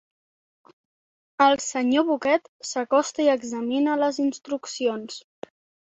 El 1.45 1.57
senyor 1.65 2.07
Bucket 2.09 2.49
s'acosta 2.71 3.27
i 3.27 3.31
examina 3.37 3.99
les 4.05 4.23
instruccions. 4.29 5.21